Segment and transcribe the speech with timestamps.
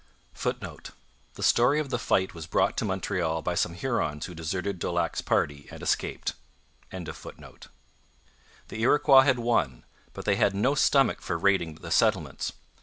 [0.33, 0.89] [Footnote:
[1.35, 5.21] The story of the fight was brought to Montreal by some Hurons who deserted Daulac's
[5.21, 6.33] party and escaped.]
[6.89, 7.05] The
[8.81, 12.53] Iroquois had won, but they had no stomach for raiding the settlements.